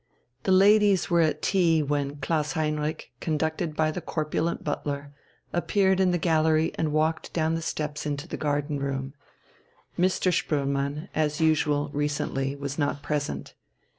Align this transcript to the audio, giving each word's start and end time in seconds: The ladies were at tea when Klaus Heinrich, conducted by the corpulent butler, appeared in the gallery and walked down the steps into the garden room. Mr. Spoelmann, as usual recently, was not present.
The 0.45 0.51
ladies 0.51 1.11
were 1.11 1.21
at 1.21 1.43
tea 1.43 1.83
when 1.83 2.15
Klaus 2.15 2.53
Heinrich, 2.53 3.11
conducted 3.19 3.75
by 3.75 3.91
the 3.91 4.01
corpulent 4.01 4.63
butler, 4.63 5.13
appeared 5.53 5.99
in 5.99 6.09
the 6.09 6.17
gallery 6.17 6.71
and 6.73 6.91
walked 6.91 7.31
down 7.33 7.53
the 7.53 7.61
steps 7.61 8.07
into 8.07 8.27
the 8.27 8.35
garden 8.35 8.79
room. 8.79 9.13
Mr. 9.99 10.33
Spoelmann, 10.33 11.07
as 11.13 11.39
usual 11.39 11.91
recently, 11.93 12.55
was 12.55 12.79
not 12.79 13.03
present. 13.03 13.53